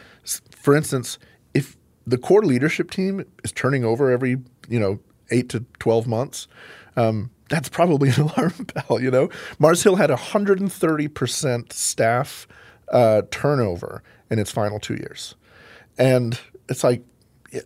[0.51, 1.17] For instance,
[1.53, 4.99] if the core leadership team is turning over every you know
[5.31, 6.47] eight to twelve months,
[6.95, 9.01] um, that's probably an alarm bell.
[9.01, 12.47] You know, Mars Hill had 130 percent staff
[12.91, 15.35] uh, turnover in its final two years,
[15.97, 17.03] and it's like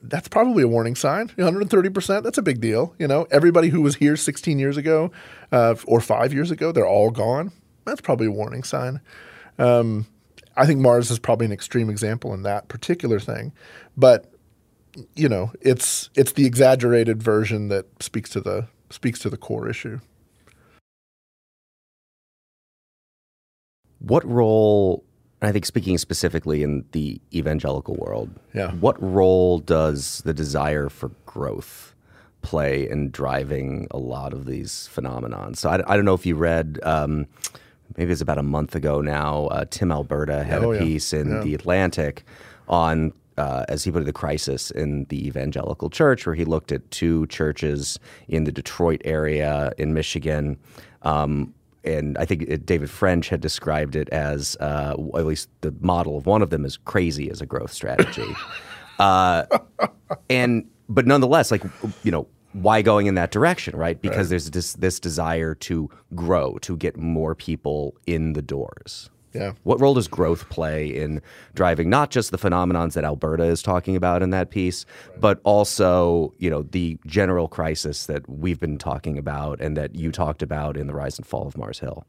[0.02, 1.28] that's probably a warning sign.
[1.30, 2.96] 130%, that's a big deal.
[2.98, 5.12] You know, everybody who was here 16 years ago
[5.52, 7.52] uh, or five years ago, they're all gone.
[7.86, 9.02] That's probably a warning sign.
[9.60, 10.08] Um,
[10.56, 13.52] I think Mars is probably an extreme example in that particular thing,
[13.98, 14.32] but
[15.15, 19.67] you know, it's it's the exaggerated version that speaks to the speaks to the core
[19.67, 19.99] issue.
[23.99, 25.03] What role
[25.43, 28.71] I think speaking specifically in the evangelical world, yeah.
[28.71, 31.93] what role does the desire for growth
[32.41, 35.58] play in driving a lot of these phenomenons?
[35.58, 37.27] So I, I don't know if you read, um,
[37.97, 41.19] maybe it's about a month ago now, uh, Tim Alberta had oh, a piece yeah.
[41.19, 41.41] in yeah.
[41.41, 42.23] The Atlantic
[42.69, 46.72] on, uh, as he put it, the crisis in the evangelical church, where he looked
[46.72, 50.58] at two churches in the Detroit area in Michigan.
[51.02, 55.74] Um, and I think it, David French had described it as, uh, at least the
[55.82, 58.34] model of one of them is crazy as a growth strategy.
[59.00, 59.46] uh,
[60.30, 61.63] and but nonetheless, like
[62.04, 64.00] you know, why going in that direction, right?
[64.02, 64.30] Because right.
[64.30, 69.10] there's this this desire to grow, to get more people in the doors.
[69.34, 69.54] Yeah.
[69.63, 71.22] What role does growth play in
[71.56, 74.86] driving not just the phenomenons that Alberta is talking about in that piece,
[75.19, 80.12] but also, you know, the general crisis that we've been talking about and that you
[80.12, 82.06] talked about in the rise and fall of Mars Hill?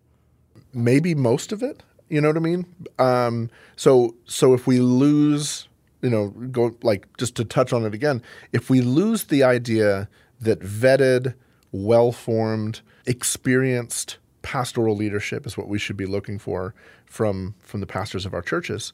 [0.74, 1.82] Maybe most of it.
[2.10, 2.66] You know what I mean?
[2.98, 5.68] Um, so so if we lose,
[6.02, 10.08] you know, go like just to touch on it again, if we lose the idea
[10.40, 11.34] that vetted,
[11.72, 16.74] well-formed, experienced pastoral leadership is what we should be looking for
[17.06, 18.92] from from the pastors of our churches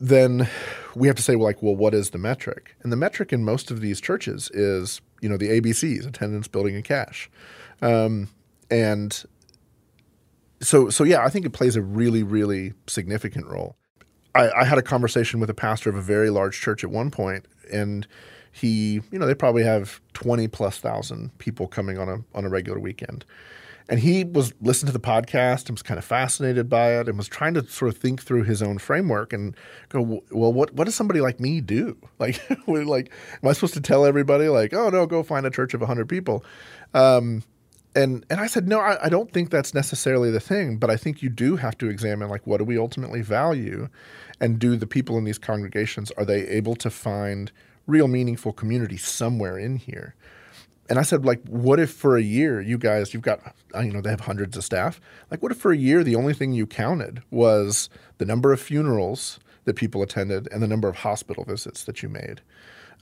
[0.00, 0.48] then
[0.94, 2.74] we have to say well like well what is the metric?
[2.82, 6.74] And the metric in most of these churches is you know the abcs attendance building
[6.74, 7.30] and cash.
[7.82, 8.28] Um,
[8.70, 9.24] and
[10.60, 13.76] so so yeah i think it plays a really really significant role.
[14.34, 17.10] I, I had a conversation with a pastor of a very large church at one
[17.10, 18.06] point and
[18.50, 22.48] he you know they probably have 20 plus thousand people coming on a on a
[22.48, 23.24] regular weekend
[23.88, 27.16] and he was listening to the podcast and was kind of fascinated by it and
[27.16, 29.56] was trying to sort of think through his own framework and
[29.88, 31.96] go, well, what what does somebody like me do?
[32.18, 33.10] Like, like,
[33.42, 36.08] am I supposed to tell everybody like, oh no, go find a church of hundred
[36.08, 36.44] people?
[36.94, 37.44] Um,
[37.94, 40.96] and and I said, no, I, I don't think that's necessarily the thing, but I
[40.96, 43.88] think you do have to examine like what do we ultimately value,
[44.40, 47.52] and do the people in these congregations are they able to find
[47.86, 50.14] real meaningful community somewhere in here?
[50.88, 54.00] And I said, like, what if for a year you guys, you've got, you know,
[54.00, 55.00] they have hundreds of staff.
[55.30, 58.60] Like, what if for a year the only thing you counted was the number of
[58.60, 62.40] funerals that people attended and the number of hospital visits that you made?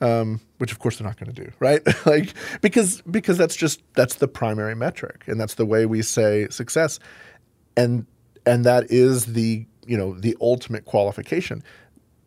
[0.00, 1.80] Um, which of course they're not going to do, right?
[2.06, 6.48] like because because that's just that's the primary metric, and that's the way we say
[6.50, 6.98] success,
[7.78, 8.04] and
[8.44, 11.62] and that is the you know the ultimate qualification.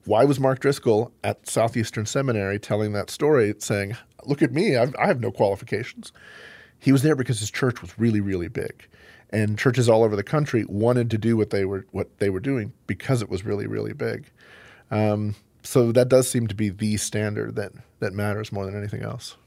[0.10, 3.96] Why was Mark Driscoll at Southeastern Seminary telling that story, saying,
[4.26, 6.12] look at me, I've, I have no qualifications.
[6.80, 8.88] He was there because his church was really, really big,
[9.30, 12.40] and churches all over the country wanted to do what they were what they were
[12.40, 14.32] doing because it was really, really big.
[14.90, 19.04] Um, so that does seem to be the standard that that matters more than anything
[19.04, 19.38] else.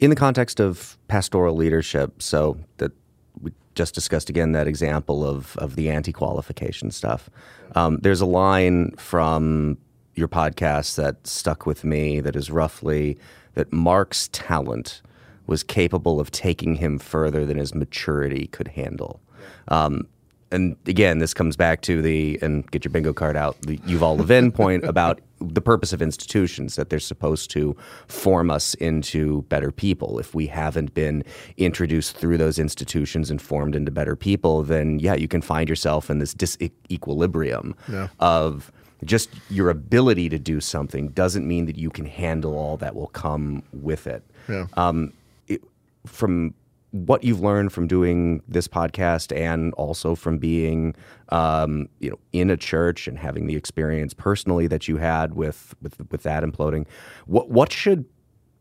[0.00, 2.92] in the context of pastoral leadership, so that
[3.40, 7.30] we just discussed again that example of of the anti qualification stuff.
[7.74, 9.78] Um, there's a line from
[10.14, 13.18] your podcast that stuck with me that is roughly
[13.54, 15.00] that Mark's talent
[15.46, 19.22] was capable of taking him further than his maturity could handle.
[19.68, 20.06] Um,
[20.52, 23.60] and again, this comes back to the and get your bingo card out.
[23.62, 27.76] The Yuval Levin point about the purpose of institutions that they're supposed to
[28.08, 30.18] form us into better people.
[30.18, 31.24] If we haven't been
[31.56, 36.10] introduced through those institutions and formed into better people, then yeah, you can find yourself
[36.10, 38.08] in this disequilibrium yeah.
[38.18, 38.72] of
[39.04, 43.08] just your ability to do something doesn't mean that you can handle all that will
[43.08, 44.22] come with it.
[44.48, 44.66] Yeah.
[44.74, 45.12] Um,
[45.48, 45.62] it
[46.06, 46.54] from
[46.92, 50.94] what you've learned from doing this podcast and also from being
[51.28, 55.74] um, you know in a church and having the experience personally that you had with
[55.82, 56.86] with with that imploding
[57.26, 58.04] what what should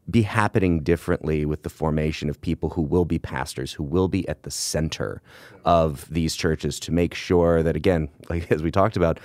[0.10, 4.28] be happening differently with the formation of people who will be pastors who will be
[4.28, 5.22] at the center
[5.66, 9.20] of these churches to make sure that again like as we talked about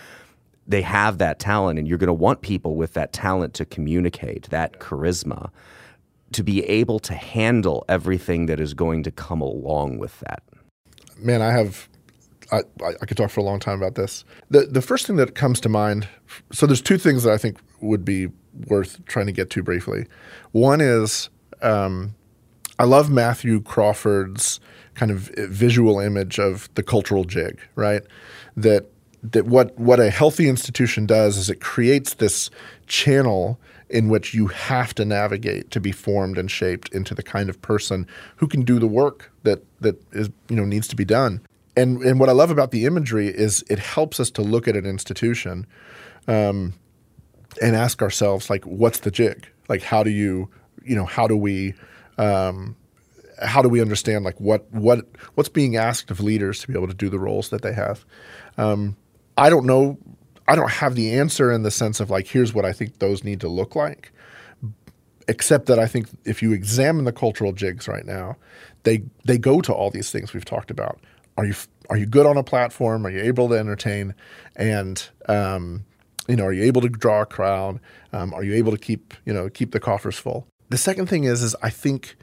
[0.66, 4.48] they have that talent and you're going to want people with that talent to communicate
[4.48, 5.50] that charisma
[6.34, 10.42] to be able to handle everything that is going to come along with that?
[11.18, 11.88] Man, I have
[12.52, 14.24] I, I, could talk for a long time about this.
[14.50, 16.08] The the first thing that comes to mind,
[16.52, 18.28] so there's two things that I think would be
[18.66, 20.06] worth trying to get to briefly.
[20.52, 21.30] One is
[21.62, 22.14] um,
[22.78, 24.60] I love Matthew Crawford's
[24.94, 28.02] kind of visual image of the cultural jig, right?
[28.56, 28.90] That
[29.22, 32.50] that what what a healthy institution does is it creates this
[32.86, 37.48] channel in which you have to navigate to be formed and shaped into the kind
[37.48, 41.04] of person who can do the work that that is you know needs to be
[41.04, 41.40] done.
[41.76, 44.76] And and what I love about the imagery is it helps us to look at
[44.76, 45.66] an institution
[46.28, 46.74] um,
[47.60, 49.48] and ask ourselves like, what's the jig?
[49.68, 50.50] Like, how do you
[50.84, 51.74] you know how do we
[52.18, 52.76] um,
[53.42, 56.88] how do we understand like what what what's being asked of leaders to be able
[56.88, 58.04] to do the roles that they have?
[58.56, 58.96] Um,
[59.36, 59.98] I don't know
[60.46, 63.24] I don't have the answer in the sense of like, here's what I think those
[63.24, 64.12] need to look like.
[65.26, 68.36] Except that I think if you examine the cultural jigs right now,
[68.82, 71.00] they they go to all these things we've talked about.
[71.38, 71.54] Are you
[71.88, 73.06] are you good on a platform?
[73.06, 74.14] Are you able to entertain?
[74.54, 75.86] And um,
[76.28, 77.80] you know, are you able to draw a crowd?
[78.12, 80.46] Um, are you able to keep you know keep the coffers full?
[80.68, 82.16] The second thing is is I think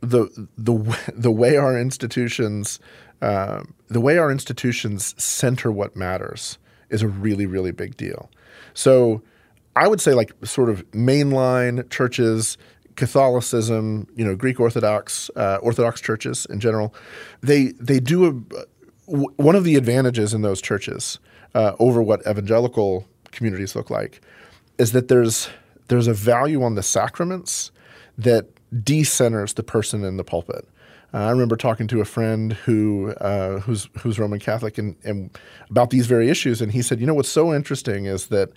[0.00, 2.78] the the the way our institutions
[3.20, 6.58] uh, the way our institutions center what matters
[6.90, 8.30] is a really, really big deal.
[8.74, 9.22] So
[9.76, 12.58] I would say, like, sort of mainline churches,
[12.96, 16.94] Catholicism, you know, Greek Orthodox, uh, Orthodox churches in general,
[17.42, 18.32] they they do a,
[19.06, 21.18] one of the advantages in those churches
[21.54, 24.20] uh, over what evangelical communities look like
[24.78, 25.48] is that there's
[25.88, 27.70] there's a value on the sacraments
[28.16, 30.68] that decenters the person in the pulpit.
[31.12, 35.36] Uh, I remember talking to a friend who uh, who's who's Roman Catholic and, and,
[35.70, 38.50] about these very issues, and he said, you know, what's so interesting is that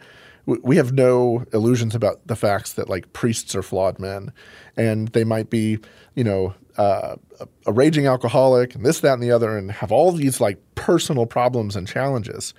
[0.45, 4.33] w- we have no illusions about the facts that like priests are flawed men,
[4.75, 5.79] and they might be,
[6.15, 9.91] you know, uh, a, a raging alcoholic and this, that, and the other, and have
[9.93, 12.53] all these like personal problems and challenges,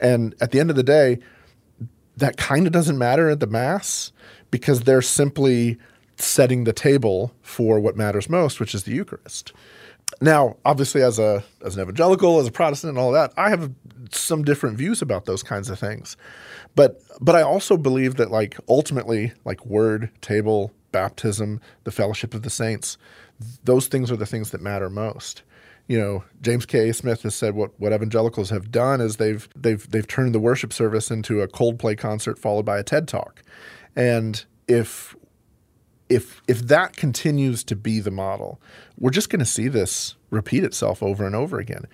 [0.00, 1.18] and at the end of the day,
[2.16, 4.10] that kind of doesn't matter at the mass
[4.50, 5.78] because they're simply
[6.16, 9.52] setting the table for what matters most, which is the Eucharist.
[10.20, 13.72] Now, obviously, as a as an evangelical, as a Protestant, and all that, I have
[14.12, 16.16] some different views about those kinds of things.
[16.74, 22.42] But but I also believe that like ultimately, like word, table, baptism, the fellowship of
[22.42, 22.96] the saints,
[23.64, 25.42] those things are the things that matter most.
[25.88, 26.90] You know, James K.
[26.92, 30.72] Smith has said what, what evangelicals have done is they've they've they've turned the worship
[30.72, 33.42] service into a Coldplay concert followed by a TED talk.
[33.94, 35.14] And if
[36.08, 38.60] if if that continues to be the model,
[38.98, 41.84] we're just going to see this repeat itself over and over again.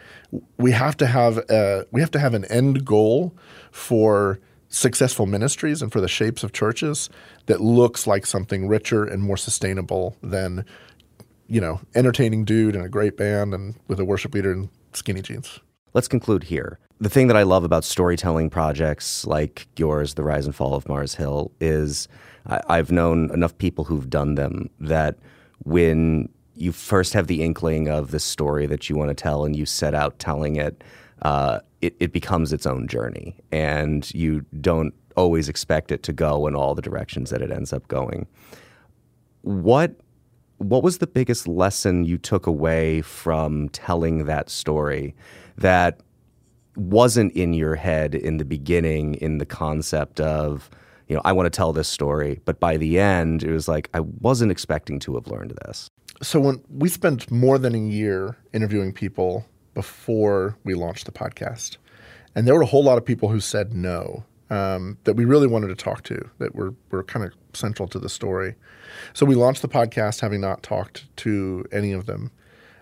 [0.58, 3.34] We have to have a, we have to have an end goal
[3.70, 7.10] for successful ministries and for the shapes of churches
[7.46, 10.64] that looks like something richer and more sustainable than
[11.46, 15.22] you know entertaining dude and a great band and with a worship leader in skinny
[15.22, 15.60] jeans.
[15.94, 16.78] Let's conclude here.
[17.02, 20.88] The thing that I love about storytelling projects like yours, The Rise and Fall of
[20.88, 22.06] Mars Hill, is
[22.46, 25.18] I, have known enough people who've done them that
[25.64, 29.56] when you first have the inkling of the story that you want to tell and
[29.56, 30.84] you set out telling it,
[31.22, 33.34] uh, it, it becomes its own journey.
[33.50, 37.72] And you don't always expect it to go in all the directions that it ends
[37.72, 38.28] up going.
[39.40, 39.96] What
[40.58, 45.16] what was the biggest lesson you took away from telling that story
[45.56, 45.98] that
[46.76, 50.70] wasn't in your head in the beginning in the concept of
[51.08, 52.40] you know, I want to tell this story.
[52.46, 55.90] But by the end, it was like I wasn't expecting to have learned this.
[56.22, 59.44] So when we spent more than a year interviewing people
[59.74, 61.76] before we launched the podcast,
[62.34, 65.46] and there were a whole lot of people who said no um, that we really
[65.46, 68.54] wanted to talk to that were were kind of central to the story.
[69.12, 72.30] So we launched the podcast having not talked to any of them,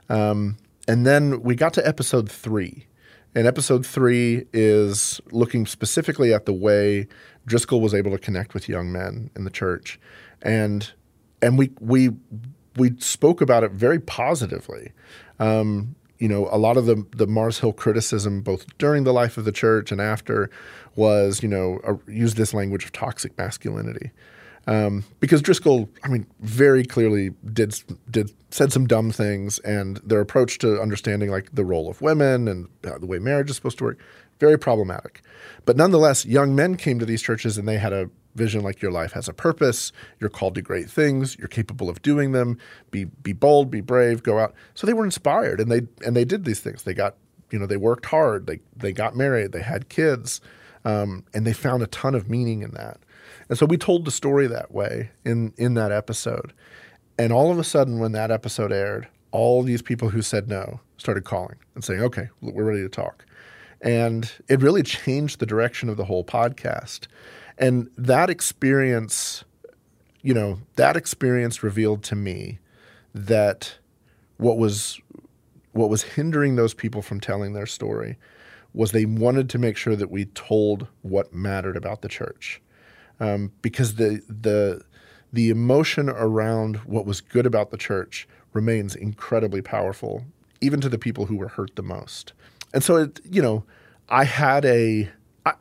[0.08, 2.86] um, and then we got to episode three.
[3.34, 7.06] And episode three is looking specifically at the way
[7.46, 10.00] Driscoll was able to connect with young men in the church,
[10.42, 10.92] and
[11.40, 12.10] and we we
[12.76, 14.92] we spoke about it very positively.
[15.38, 19.38] Um, you know, a lot of the the Mars Hill criticism, both during the life
[19.38, 20.50] of the church and after,
[20.96, 24.10] was you know a, use this language of toxic masculinity.
[24.66, 27.74] Um, because Driscoll, I mean, very clearly did
[28.10, 32.48] did said some dumb things, and their approach to understanding like the role of women
[32.48, 33.98] and uh, the way marriage is supposed to work,
[34.38, 35.22] very problematic.
[35.64, 38.92] But nonetheless, young men came to these churches and they had a vision like your
[38.92, 42.58] life has a purpose, you're called to great things, you're capable of doing them,
[42.90, 44.54] be be bold, be brave, go out.
[44.74, 46.82] So they were inspired and they and they did these things.
[46.82, 47.16] They got
[47.50, 50.40] you know they worked hard, they they got married, they had kids,
[50.84, 52.98] um, and they found a ton of meaning in that.
[53.50, 56.52] And so we told the story that way in in that episode.
[57.18, 60.80] And all of a sudden, when that episode aired, all these people who said no
[60.98, 63.26] started calling and saying, "Okay, we're ready to talk."
[63.82, 67.08] And it really changed the direction of the whole podcast.
[67.58, 69.44] And that experience,
[70.22, 72.60] you know, that experience revealed to me
[73.14, 73.78] that
[74.36, 75.00] what was
[75.72, 78.16] what was hindering those people from telling their story
[78.74, 82.62] was they wanted to make sure that we told what mattered about the church
[83.20, 84.82] um, because the the
[85.32, 90.24] the emotion around what was good about the church remains incredibly powerful,
[90.60, 92.32] even to the people who were hurt the most.
[92.74, 93.64] And so, it, you know,
[94.08, 95.08] I had a,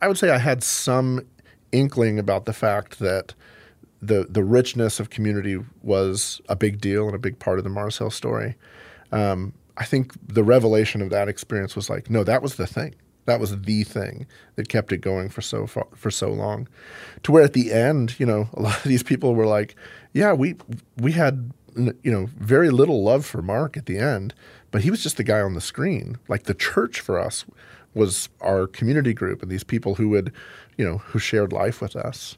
[0.01, 1.21] I would say I had some
[1.71, 3.35] inkling about the fact that
[4.01, 7.69] the the richness of community was a big deal and a big part of the
[7.69, 8.55] Mars Hill story.
[9.11, 12.95] Um, I think the revelation of that experience was like, no, that was the thing.
[13.29, 14.25] That was the thing
[14.55, 16.67] that kept it going for so far, for so long,
[17.23, 19.75] to where at the end, you know, a lot of these people were like,
[20.13, 20.55] "Yeah, we
[20.97, 24.33] we had you know very little love for Mark at the end,
[24.71, 26.17] but he was just the guy on the screen.
[26.27, 27.45] Like the church for us
[27.93, 30.31] was our community group and these people who would,
[30.77, 32.35] you know, who shared life with us."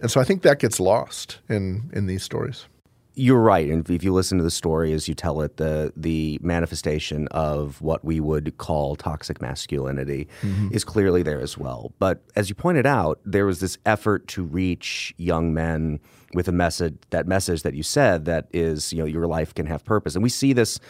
[0.00, 2.66] And so I think that gets lost in in these stories
[3.14, 3.68] you're right.
[3.68, 7.80] And if you listen to the story as you tell it, the the manifestation of
[7.82, 10.68] what we would call toxic masculinity mm-hmm.
[10.72, 11.92] is clearly there as well.
[11.98, 16.00] But as you pointed out, there was this effort to reach young men
[16.34, 19.66] with a message that message that you said that is you know your life can
[19.66, 20.14] have purpose.
[20.14, 20.80] And we see this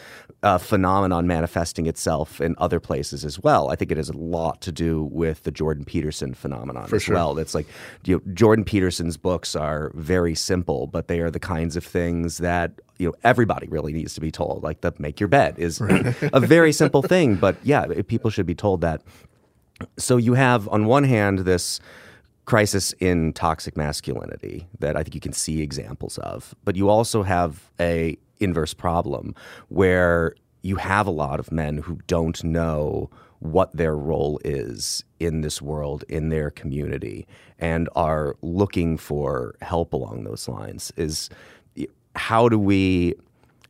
[0.41, 3.69] uh, phenomenon manifesting itself in other places as well.
[3.69, 7.03] I think it has a lot to do with the jordan peterson phenomenon For as
[7.03, 7.15] sure.
[7.15, 7.37] well.
[7.37, 7.67] It's like
[8.05, 12.37] you know, jordan peterson's books are very simple but they are the kinds of things
[12.37, 14.63] that you know everybody really needs to be told.
[14.63, 15.81] Like the make your bed is
[16.21, 19.01] a very simple thing but yeah people should be told that.
[19.97, 21.79] So you have on one hand this
[22.45, 26.53] crisis in toxic masculinity that I think you can see examples of.
[26.63, 29.33] But you also have a inverse problem
[29.69, 35.41] where you have a lot of men who don't know what their role is in
[35.41, 37.27] this world, in their community,
[37.59, 40.93] and are looking for help along those lines.
[40.95, 41.29] Is
[42.15, 43.15] how do we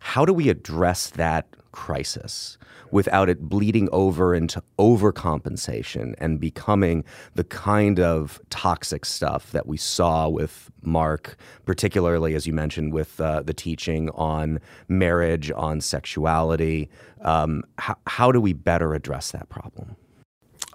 [0.04, 2.58] how do we address that crisis
[2.92, 9.78] without it bleeding over into overcompensation and becoming the kind of toxic stuff that we
[9.78, 16.90] saw with Mark, particularly as you mentioned with uh, the teaching on marriage, on sexuality.
[17.22, 19.96] Um, how, how do we better address that problem?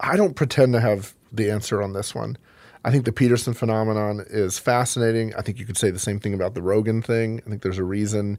[0.00, 2.38] I don't pretend to have the answer on this one.
[2.82, 5.34] I think the Peterson phenomenon is fascinating.
[5.34, 7.42] I think you could say the same thing about the Rogan thing.
[7.46, 8.38] I think there's a reason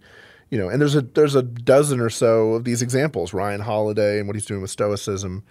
[0.50, 3.34] you know, and there's a there's a dozen or so of these examples.
[3.34, 5.44] Ryan Holiday and what he's doing with Stoicism.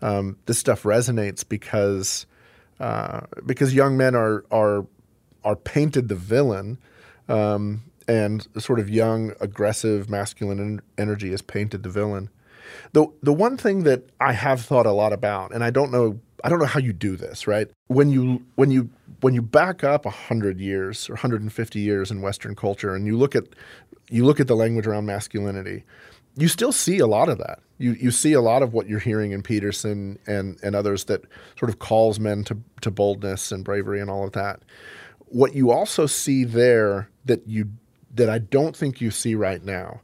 [0.00, 2.26] Um, this stuff resonates because
[2.80, 4.86] uh, because young men are are
[5.44, 6.78] are painted the villain,
[7.28, 12.30] um, and sort of young, aggressive, masculine en- energy is painted the villain.
[12.92, 16.20] The the one thing that I have thought a lot about, and I don't know
[16.44, 17.68] I don't know how you do this, right?
[17.86, 18.90] When you when you
[19.22, 23.34] when you back up 100 years or 150 years in western culture and you look
[23.34, 23.44] at
[24.10, 25.84] you look at the language around masculinity,
[26.36, 27.60] you still see a lot of that.
[27.78, 31.22] You you see a lot of what you're hearing in Peterson and and others that
[31.58, 34.60] sort of calls men to to boldness and bravery and all of that.
[35.20, 37.70] What you also see there that you
[38.14, 40.02] that I don't think you see right now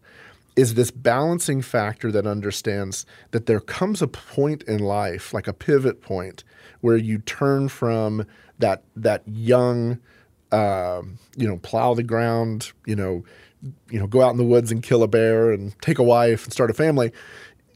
[0.60, 5.54] is this balancing factor that understands that there comes a point in life, like a
[5.54, 6.44] pivot point,
[6.82, 8.26] where you turn from
[8.58, 9.98] that that young,
[10.52, 11.00] uh,
[11.34, 13.24] you know, plow the ground, you know,
[13.88, 16.44] you know, go out in the woods and kill a bear and take a wife
[16.44, 17.10] and start a family.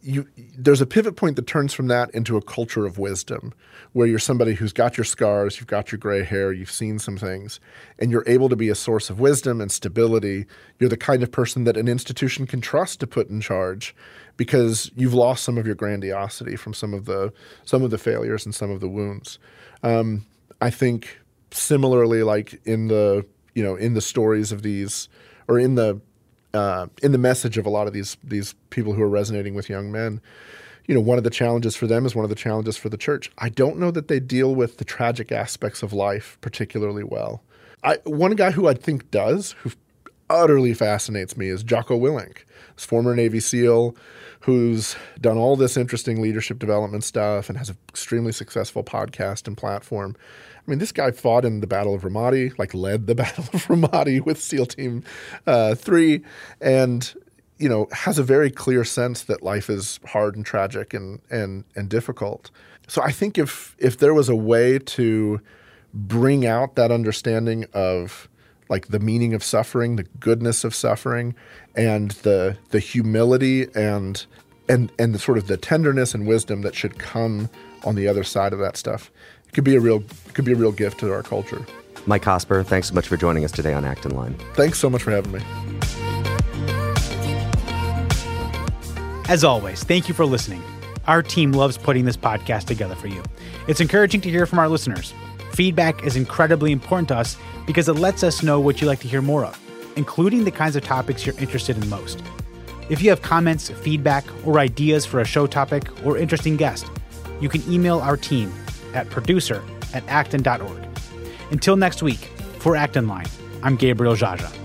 [0.07, 0.29] You,
[0.59, 3.55] there's a pivot point that turns from that into a culture of wisdom,
[3.95, 7.17] where you're somebody who's got your scars, you've got your gray hair, you've seen some
[7.17, 7.59] things,
[7.99, 10.45] and you're able to be a source of wisdom and stability.
[10.79, 13.97] You're the kind of person that an institution can trust to put in charge,
[14.37, 17.33] because you've lost some of your grandiosity from some of the
[17.65, 19.39] some of the failures and some of the wounds.
[19.83, 20.27] Um,
[20.61, 21.19] I think
[21.51, 23.25] similarly, like in the
[23.55, 25.09] you know in the stories of these
[25.49, 25.99] or in the
[26.55, 29.69] uh, in the message of a lot of these these people who are resonating with
[29.69, 30.21] young men,
[30.87, 32.97] you know, one of the challenges for them is one of the challenges for the
[32.97, 33.31] church.
[33.39, 37.43] I don't know that they deal with the tragic aspects of life particularly well.
[37.83, 39.73] I, one guy who I think does, who
[40.31, 42.39] utterly fascinates me, is Jocko Willink,
[42.77, 43.97] former Navy SEAL
[44.45, 49.57] who's done all this interesting leadership development stuff and has an extremely successful podcast and
[49.57, 50.14] platform.
[50.55, 53.66] I mean, this guy fought in the Battle of Ramadi, like led the Battle of
[53.66, 55.03] Ramadi with SEAL Team
[55.47, 56.22] uh, Three,
[56.61, 57.14] and
[57.59, 61.64] you know has a very clear sense that life is hard and tragic and and
[61.75, 62.51] and difficult.
[62.87, 65.41] So I think if if there was a way to
[65.95, 68.29] bring out that understanding of
[68.75, 71.33] like the meaning of suffering, the goodness of suffering,
[71.77, 74.27] and the the humility and
[74.68, 77.49] and and the sort of the tenderness and wisdom that should come
[77.85, 79.12] on the other side of that stuff.
[79.47, 81.64] It could be a real it could be a real gift to our culture.
[82.07, 84.35] Mike Cosper, thanks so much for joining us today on Acton Line.
[84.55, 85.41] Thanks so much for having me.
[89.29, 90.64] As always, thank you for listening.
[91.07, 93.22] Our team loves putting this podcast together for you.
[93.68, 95.14] It's encouraging to hear from our listeners.
[95.55, 99.09] Feedback is incredibly important to us because it lets us know what you'd like to
[99.09, 99.57] hear more of,
[99.95, 102.21] including the kinds of topics you're interested in most.
[102.91, 106.91] If you have comments, feedback, or ideas for a show topic or interesting guest,
[107.41, 108.53] you can email our team
[108.95, 110.89] at producer at acton.org.
[111.53, 113.29] Until next week, for Acton Line,
[113.63, 114.64] I'm Gabriel Jaja.